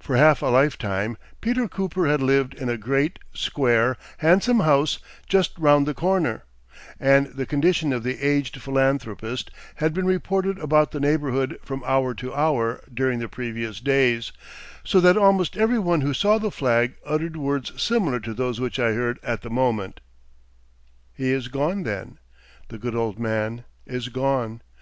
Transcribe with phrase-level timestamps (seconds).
[0.00, 4.98] For half a lifetime Peter Cooper had lived in a great, square, handsome house
[5.28, 6.44] just round the corner,
[6.98, 12.14] and the condition of the aged philanthropist had been reported about the neighborhood from hour
[12.14, 14.32] to hour during the previous days;
[14.84, 18.78] so that almost every one who saw the flag uttered words similar to those which
[18.78, 20.00] I heard at the moment:
[21.12, 22.18] "He is gone, then!
[22.68, 24.62] The good old man is gone.